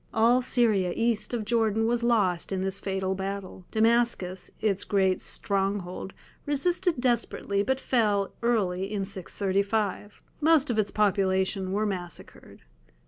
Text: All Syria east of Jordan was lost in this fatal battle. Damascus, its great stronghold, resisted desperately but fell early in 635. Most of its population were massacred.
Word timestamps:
All 0.15 0.41
Syria 0.41 0.93
east 0.95 1.31
of 1.31 1.45
Jordan 1.45 1.85
was 1.85 2.01
lost 2.01 2.51
in 2.51 2.63
this 2.63 2.79
fatal 2.79 3.13
battle. 3.13 3.65
Damascus, 3.69 4.49
its 4.59 4.83
great 4.83 5.21
stronghold, 5.21 6.13
resisted 6.47 6.99
desperately 6.99 7.61
but 7.61 7.79
fell 7.79 8.33
early 8.41 8.91
in 8.91 9.05
635. 9.05 10.19
Most 10.41 10.71
of 10.71 10.79
its 10.79 10.89
population 10.89 11.71
were 11.71 11.85
massacred. 11.85 12.63